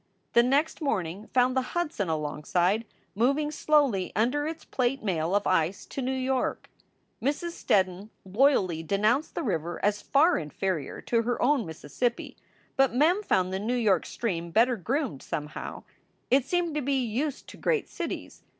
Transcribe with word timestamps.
The 0.33 0.41
next 0.41 0.81
morning 0.81 1.27
found 1.27 1.55
the 1.55 1.61
Hudson 1.77 2.09
alongside, 2.09 2.85
moving 3.13 3.51
slowly 3.51 4.11
under 4.15 4.47
its 4.47 4.65
plate 4.65 5.03
mail 5.03 5.35
of 5.35 5.45
ice 5.45 5.85
to 5.85 6.01
New 6.01 6.11
York. 6.11 6.71
Mrs. 7.21 7.51
Steddon 7.51 8.09
loyally 8.25 8.81
denounced 8.81 9.35
the 9.35 9.43
river 9.43 9.79
as 9.85 10.01
far 10.01 10.39
inferior 10.39 11.01
to 11.01 11.21
her 11.21 11.39
own 11.39 11.67
Mississippi, 11.67 12.35
but 12.75 12.95
Mem 12.95 13.21
found 13.21 13.53
the 13.53 13.59
New 13.59 13.75
York 13.75 14.07
stream 14.07 14.49
better 14.49 14.75
groomed, 14.75 15.21
somehow. 15.21 15.83
It 16.31 16.45
seemed 16.45 16.73
to 16.73 16.81
be 16.81 17.05
used 17.05 17.47
to 17.49 17.57
great 17.57 17.87
cities. 17.87 18.41